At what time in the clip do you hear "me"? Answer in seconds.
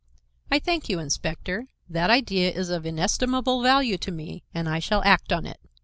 4.11-4.41